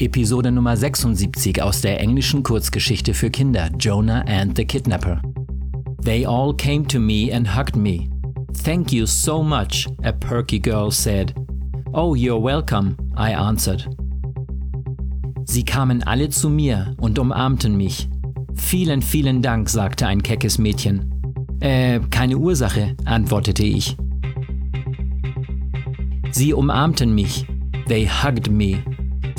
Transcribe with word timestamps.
Episode 0.00 0.50
Nummer 0.50 0.78
76 0.78 1.60
aus 1.60 1.82
der 1.82 2.00
englischen 2.00 2.42
Kurzgeschichte 2.42 3.12
für 3.12 3.28
Kinder 3.28 3.68
Jonah 3.78 4.24
and 4.26 4.56
the 4.56 4.64
Kidnapper. 4.64 5.20
They 6.02 6.24
all 6.24 6.54
came 6.56 6.86
to 6.86 6.98
me 6.98 7.30
and 7.30 7.46
hugged 7.46 7.76
me. 7.76 8.08
Thank 8.64 8.92
you 8.92 9.04
so 9.04 9.42
much, 9.42 9.86
a 10.02 10.12
perky 10.12 10.58
girl 10.58 10.90
said. 10.90 11.34
Oh, 11.92 12.14
you're 12.14 12.42
welcome, 12.42 12.96
I 13.14 13.34
answered. 13.34 13.86
Sie 15.44 15.64
kamen 15.64 16.02
alle 16.04 16.30
zu 16.30 16.48
mir 16.48 16.96
und 16.98 17.18
umarmten 17.18 17.76
mich. 17.76 18.08
Vielen, 18.54 19.02
vielen 19.02 19.42
Dank, 19.42 19.68
sagte 19.68 20.06
ein 20.06 20.22
keckes 20.22 20.56
Mädchen. 20.56 21.12
Äh, 21.60 22.00
keine 22.10 22.38
Ursache, 22.38 22.96
antwortete 23.04 23.64
ich. 23.64 23.98
Sie 26.30 26.54
umarmten 26.54 27.14
mich. 27.14 27.46
They 27.86 28.06
hugged 28.06 28.50
me. 28.50 28.82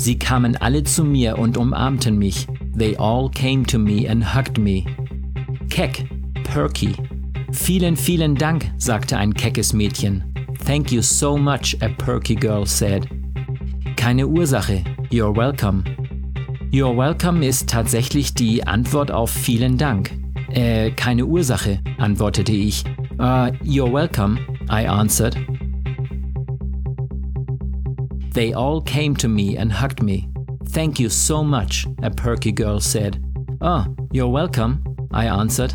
Sie 0.02 0.18
kamen 0.18 0.56
alle 0.56 0.82
zu 0.82 1.04
mir 1.04 1.38
und 1.38 1.56
umarmten 1.56 2.18
mich. 2.18 2.48
They 2.76 2.96
all 2.96 3.30
came 3.30 3.62
to 3.66 3.78
me 3.78 4.10
and 4.10 4.34
hugged 4.34 4.58
me. 4.58 4.84
Keck, 5.70 6.08
Perky. 6.42 6.92
Vielen, 7.52 7.96
vielen 7.96 8.34
Dank, 8.34 8.68
sagte 8.78 9.16
ein 9.16 9.32
keckes 9.32 9.72
Mädchen. 9.72 10.24
Thank 10.66 10.90
you 10.90 11.02
so 11.02 11.36
much, 11.36 11.76
a 11.82 11.88
perky 11.88 12.34
girl 12.34 12.66
said. 12.66 13.06
Keine 13.94 14.26
Ursache. 14.26 14.82
You're 15.10 15.36
welcome. 15.36 15.84
You're 16.72 16.96
welcome 16.96 17.46
ist 17.46 17.68
tatsächlich 17.68 18.34
die 18.34 18.66
Antwort 18.66 19.12
auf 19.12 19.30
vielen 19.30 19.78
Dank. 19.78 20.10
Äh, 20.50 20.90
keine 20.90 21.26
Ursache, 21.26 21.78
antwortete 21.98 22.50
ich. 22.50 22.82
Uh, 23.20 23.52
you're 23.62 23.92
welcome, 23.92 24.40
I 24.68 24.84
answered. 24.84 25.36
They 28.34 28.52
all 28.54 28.80
came 28.80 29.14
to 29.16 29.28
me 29.28 29.56
and 29.56 29.70
hugged 29.70 30.02
me. 30.02 30.28
Thank 30.68 30.98
you 30.98 31.08
so 31.08 31.44
much, 31.44 31.86
a 32.02 32.10
perky 32.10 32.52
girl 32.52 32.80
said. 32.80 33.22
Oh, 33.60 33.84
you're 34.10 34.28
welcome, 34.28 34.82
I 35.10 35.26
answered. 35.26 35.74